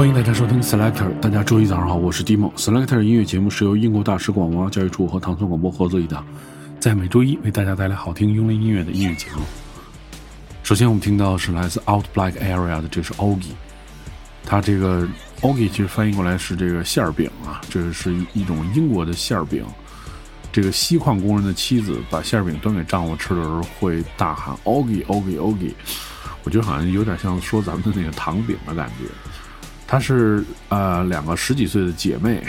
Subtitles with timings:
[0.00, 2.50] 欢迎大家收听 Selector，大家周一早上好，我是 Dimo。
[2.56, 6.24] Selector 音乐节目是由英国大使广播教育处和唐宋广播合作一档，
[6.78, 9.42] 在每周一为大家带来好听英伦音乐的音乐节目。
[10.62, 13.50] 首先我们听到是来自 Out Black Area 的，这是 Ogie。
[14.42, 15.06] 它这个
[15.42, 19.66] Ogie 其实翻译过来是这个馅儿饼啊，这是一种英国的馅儿饼。
[20.50, 25.74] 这个锡矿工人的妻子把馅儿饼端给丈夫吃的时候，会大喊 Ogie Ogie Ogie。
[26.42, 29.04] 我觉得好像有点像说咱们的那个糖饼的感觉。
[29.90, 32.46] 她是呃两个十几岁的姐妹，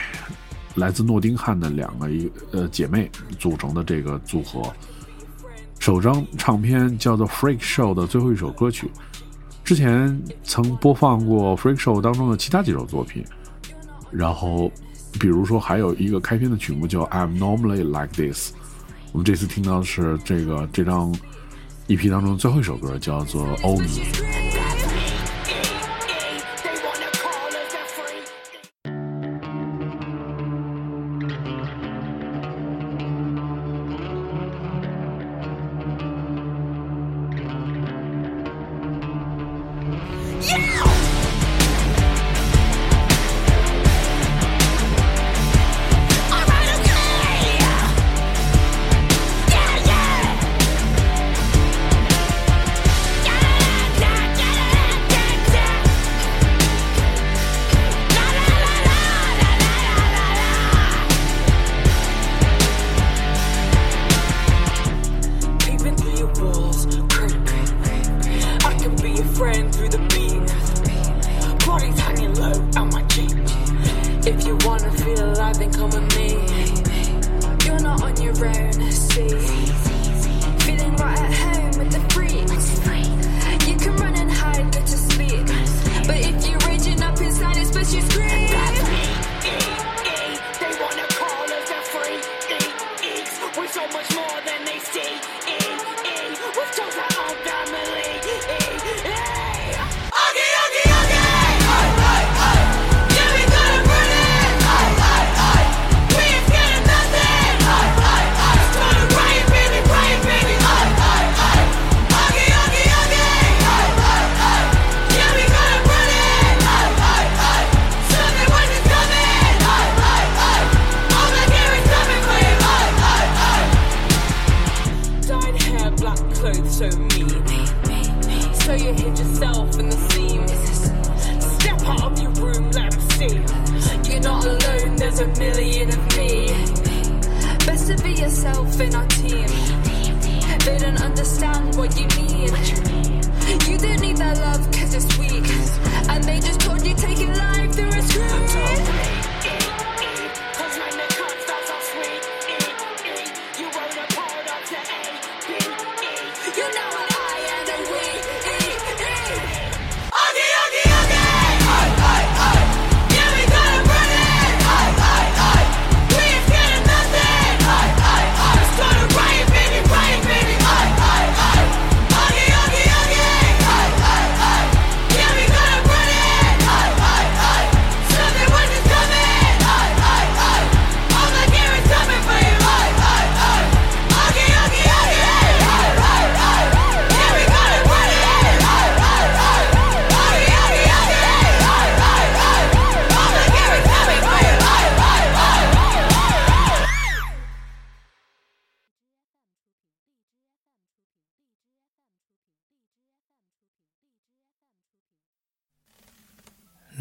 [0.76, 3.09] 来自诺丁汉的两个一呃姐妹
[3.40, 4.62] 组成的这个组合。
[5.80, 8.91] 首张唱片叫做《Freak Show》的最后一首歌曲，
[9.64, 13.26] 之前曾播放过《Freak Show》当中的其他几首作品。
[14.12, 14.72] 然后，
[15.20, 18.52] 比如说还有一个开篇的曲目叫《I'm Normally Like This》。
[19.14, 21.12] 我们这次听到的是这个这张
[21.88, 23.78] EP 当中最后一首歌，叫做《欧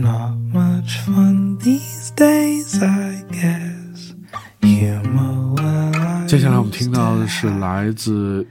[0.01, 4.15] Not much fun these days, I guess.
[4.63, 8.47] Humor, well, I 接下来我们听到的是来自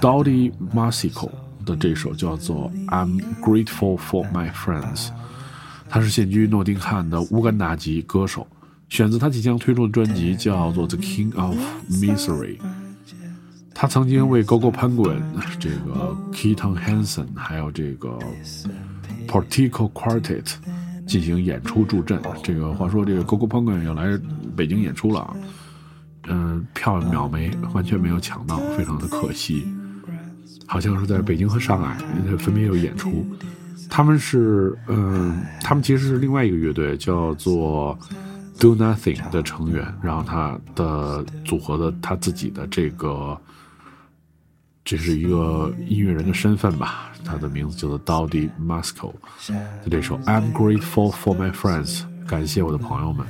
[0.00, 1.30] dodi Masico
[1.64, 5.06] 的这首叫做《I'm Grateful for My Friends》，
[5.88, 8.44] 他是现居诺丁汉的乌干达籍歌手，
[8.88, 11.56] 选自他即将推出的专辑叫做《The King of
[11.88, 12.58] Misery》。
[13.72, 15.20] 他曾经为 Gogo Penguin、
[15.60, 18.18] 这个 Keaton Hansen 还有这个
[19.28, 20.54] Portico Quartet
[21.08, 22.20] 进行演出助阵。
[22.44, 24.16] 这个话说，这个 Gogo Penguin 要来
[24.54, 25.34] 北京演出了啊。
[26.28, 29.66] 嗯，票秒没，完全没有抢到，非常的可惜。
[30.66, 31.96] 好像是在北京和上海
[32.36, 33.26] 分别有演出。
[33.88, 37.98] 他们是，嗯，他们其实是另外一个乐队，叫做
[38.60, 43.34] Do Nothing 的成员，然后他的组合的他自己的这个
[44.88, 49.12] 这是一个音乐人的身份吧，他的名字叫做 Dowdy Masco。
[49.46, 49.54] 在
[49.90, 53.26] 这首 I'm grateful for my friends，感谢我的朋友们。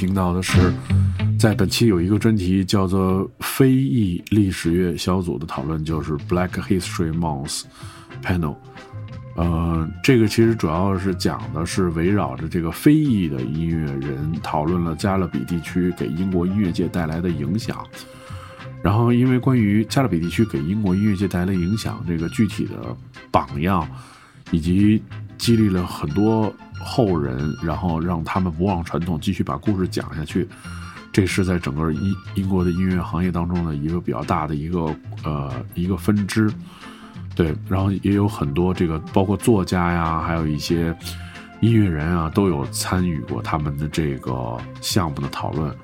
[0.00, 0.72] 听到的是，
[1.38, 7.64] 在本期有一个专题叫做“非裔历史乐小组”的讨论，就是 Black History Month
[8.22, 8.56] Panel。
[9.36, 17.86] 呃，这个其实主要是讲的是围绕着这个非裔的音乐人讨论了加勒比地区给英国音乐界带来的影响。
[18.82, 22.96] 然后，因为关于加勒比地区给英国音乐界带来的影响这个具体的
[23.30, 23.86] 榜样，
[24.50, 25.02] 以及
[25.36, 30.48] 激励了很多后人，然后让他们不忘传统，继续把故事讲下去。
[31.12, 34.94] 这是在整个英英国的音乐行业当中的一个比较大的一个
[35.24, 36.52] 呃一个分支。
[37.34, 40.94] 对，然后也有很多这个，包括作家呀，还有一些
[41.60, 45.74] 音乐人啊，都有参与过他们的这个项目的讨论。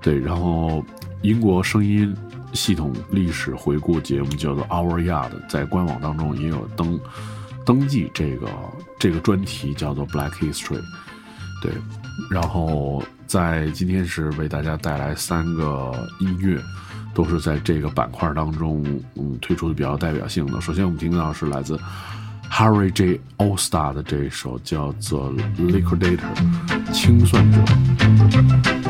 [0.00, 0.84] 对，然后
[1.22, 2.14] 英国声音
[2.52, 6.98] 系统历史回顾节目叫做 Our Yard，在官网当中也有登
[7.64, 8.48] 登记这个
[8.98, 10.80] 这个专题，叫做 Black History。
[11.62, 11.72] 对，
[12.30, 16.60] 然后在今天是为大家带来三个音乐，
[17.14, 20.60] 都是在这个板块当中嗯推出的比较代表性的。
[20.60, 21.78] 首先我们听到是来自
[22.50, 26.18] Harry J Ostar 的这一首叫做《Liquidator》
[26.92, 28.81] 清算者。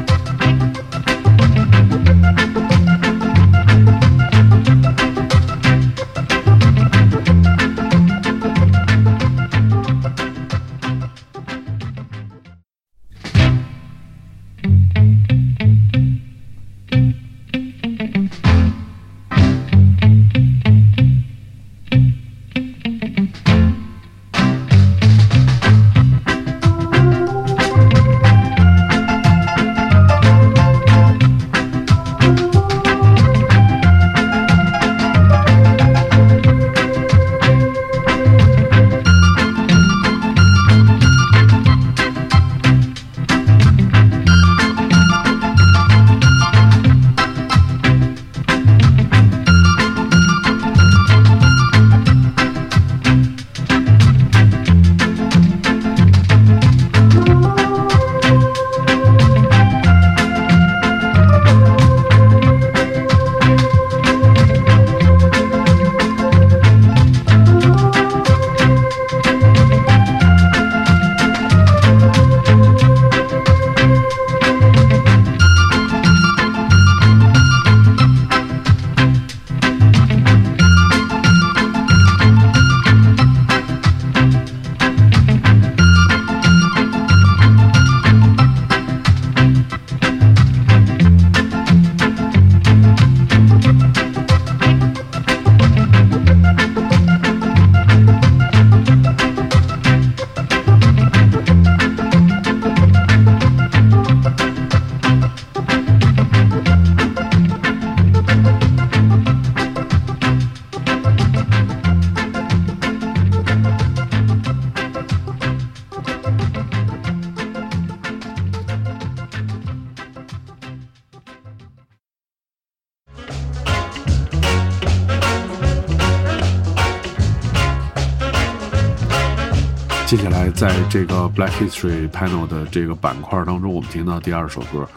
[130.62, 134.88] 在这个 Black History Panel 的这个板块当中，我们听到第二首歌，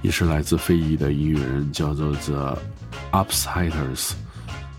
[0.00, 2.56] 也是来自非裔的音乐人，叫做 The
[3.10, 4.12] Upsiders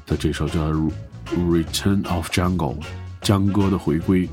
[0.06, 0.72] 的这首叫
[1.36, 2.80] 《Return of Jungle》，
[3.22, 4.30] 江哥的回归。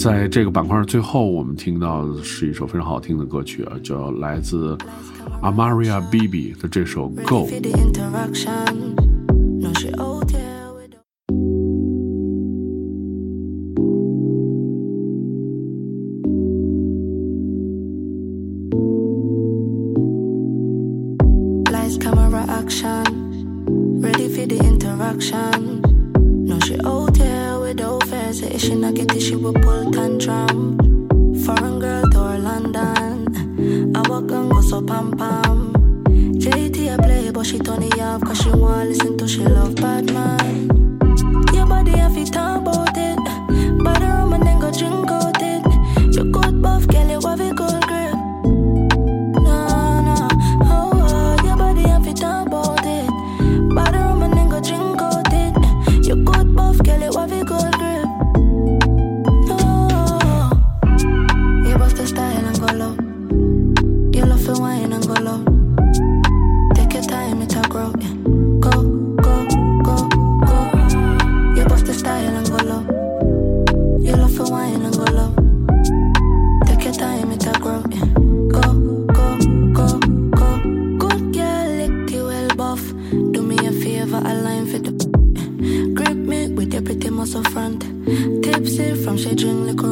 [0.00, 4.74] 在这个板块最后，我们听到的是一首非常好听的歌曲啊，叫来自
[5.42, 7.46] Amaria Bibi 的这首《Go》。
[8.14, 8.94] Action.
[9.60, 10.94] No, she out here with
[21.70, 23.04] Lights, camera, action.
[24.00, 25.82] Ready for the interaction.
[26.46, 27.39] No, she out here
[28.32, 30.78] Say if she not get it, she will pull tantrum.
[31.44, 33.96] Foreign girl to London.
[33.96, 35.72] I walk and go so pam pam.
[36.38, 39.74] JT I play, but she turn it off cause she want listen to she love
[39.74, 40.39] bad man.
[89.20, 89.89] przejrzymy, tylko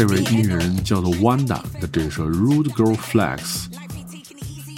[0.00, 3.36] 这位音乐人叫做 Wanda 的这首《Rude Girl Flex》。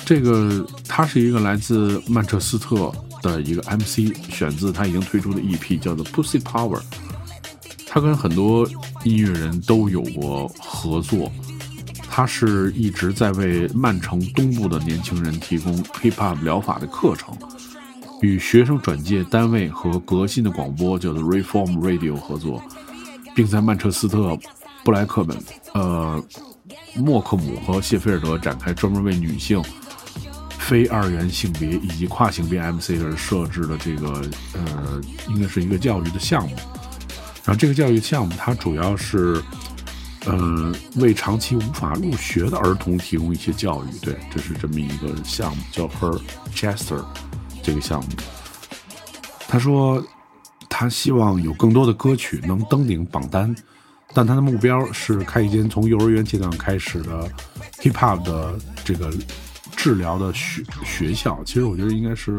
[0.05, 6.81] 这个他是一个来自曼彻斯特的一个 MC，选自他已经推出的 EP，叫做《Pussy Power》。
[7.87, 8.69] 他跟很多
[9.05, 11.31] 音乐人都有过合作，
[12.11, 17.33] 他是一直在为曼城东部的年轻人提供 hip hop 疗法的课程，
[18.23, 22.61] 与学生转介单位和革新的广播叫做 Reform Radio 合作，
[23.37, 24.37] 并在曼彻斯特、
[24.85, 25.37] 布莱克本、
[25.75, 26.23] 呃
[26.95, 29.63] 默克姆和谢菲尔德展开专门为女性、
[30.59, 36.55] 非二元性别以及跨性别 MC 而设置的这个呃，应该是一个教育的项目。
[37.45, 39.43] 然后这个教育项目它主要是，
[40.27, 43.99] 呃，为长期无法入学的儿童提供一些教育。
[44.01, 46.21] 对，这是这么一个项目，叫 Her
[46.55, 47.03] Chester
[47.63, 48.09] 这个项目。
[49.49, 50.03] 他说，
[50.69, 53.55] 他希望有更多的歌曲能登顶榜单，
[54.15, 57.31] 但他的目标是开一间从幼儿园阶段开始的
[57.81, 59.11] hiphop 的这个
[59.77, 62.39] 治疗的学学校其实我觉得应该是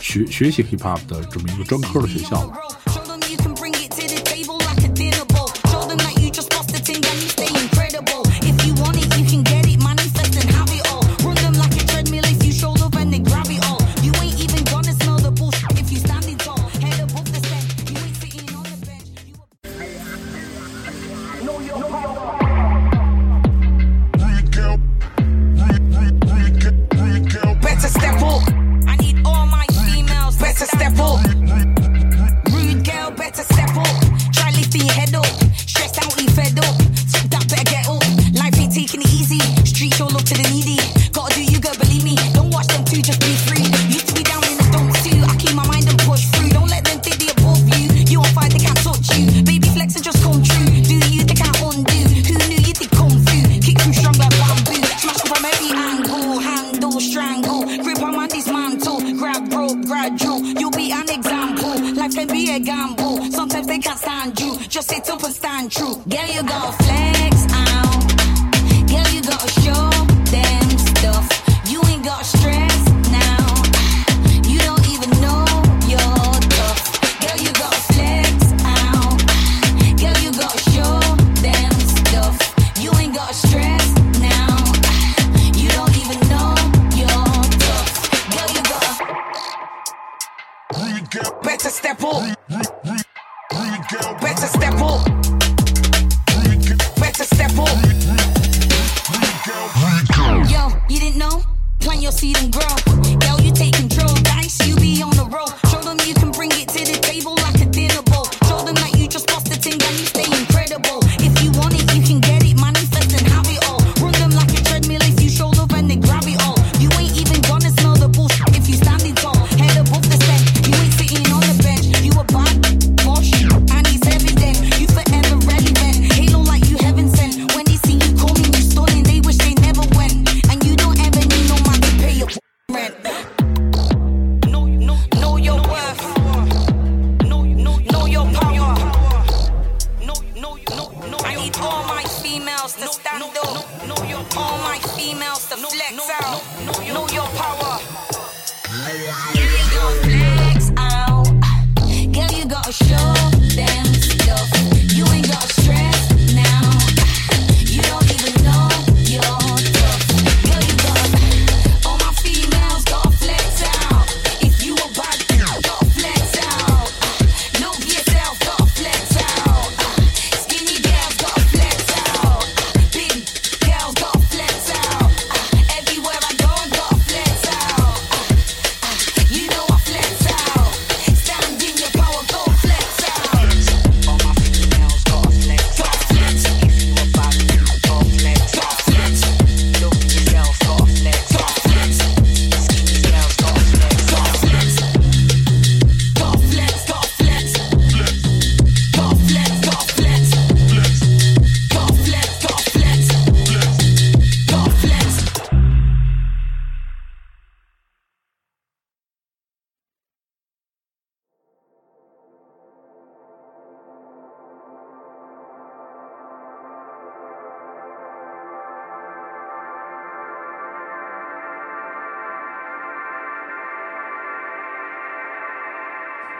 [0.00, 2.58] 学学习 hiphop 的这么一个专科的学校吧。
[21.46, 22.45] Know your power.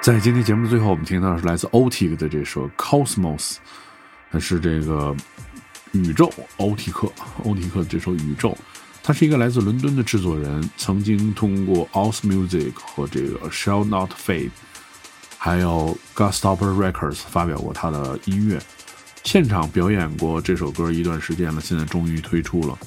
[0.06, 3.54] 在今天节目的最后，我们听到的是来自 OTIC 的这首《Cosmos》，
[4.30, 5.12] 它是这个
[5.90, 7.10] 宇宙欧提克
[7.42, 8.50] 欧提克这首《宇宙》，
[9.02, 14.50] 他是一个来自伦敦的制作人，曾经通过 Aus Music 和这个 Shall Not Fade，
[15.38, 18.62] 还有 gustopper records 发表过他的音乐，
[19.24, 22.78] 现场表演过这首歌一段时间了，现在终于推出了。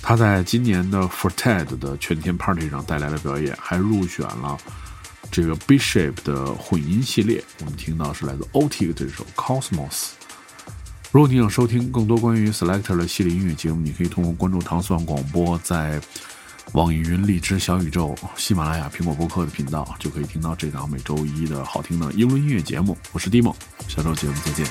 [0.00, 4.56] 他在今年的 For Ted 的全天 Party 上带来了表演，还入选了。
[5.40, 10.08] 这个 bishop 的混音系列我们听到是来自 otic 这首 cosmos
[11.12, 16.00] 如果你想收听更多关于 selector 的系列音乐节目你可以通过关注糖蒜广播在
[16.72, 22.98] 网易云荔枝小宇宙喜马拉雅苹果播客的频道就可以听到这档每周一的好听的英文音乐节目。
[23.12, 23.54] 我是 Dimo，
[23.86, 24.66] 下周节目再见。